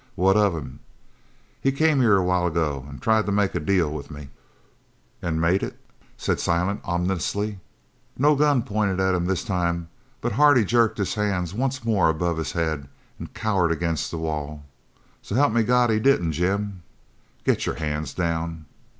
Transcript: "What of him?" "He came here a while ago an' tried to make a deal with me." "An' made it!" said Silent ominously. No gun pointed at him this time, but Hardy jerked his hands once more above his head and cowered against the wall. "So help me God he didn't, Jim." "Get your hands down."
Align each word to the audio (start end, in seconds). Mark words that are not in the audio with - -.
"What 0.15 0.35
of 0.35 0.55
him?" 0.55 0.79
"He 1.61 1.71
came 1.71 2.01
here 2.01 2.17
a 2.17 2.23
while 2.23 2.47
ago 2.47 2.87
an' 2.89 2.97
tried 2.97 3.27
to 3.27 3.31
make 3.31 3.53
a 3.53 3.59
deal 3.59 3.87
with 3.93 4.09
me." 4.09 4.29
"An' 5.21 5.39
made 5.39 5.61
it!" 5.61 5.77
said 6.17 6.39
Silent 6.39 6.81
ominously. 6.83 7.59
No 8.17 8.33
gun 8.33 8.63
pointed 8.63 8.99
at 8.99 9.13
him 9.13 9.27
this 9.27 9.43
time, 9.43 9.89
but 10.19 10.31
Hardy 10.31 10.65
jerked 10.65 10.97
his 10.97 11.13
hands 11.13 11.53
once 11.53 11.85
more 11.85 12.09
above 12.09 12.37
his 12.37 12.53
head 12.53 12.87
and 13.19 13.31
cowered 13.35 13.71
against 13.71 14.09
the 14.09 14.17
wall. 14.17 14.63
"So 15.21 15.35
help 15.35 15.53
me 15.53 15.61
God 15.61 15.91
he 15.91 15.99
didn't, 15.99 16.31
Jim." 16.31 16.81
"Get 17.43 17.67
your 17.67 17.75
hands 17.75 18.11
down." 18.15 18.65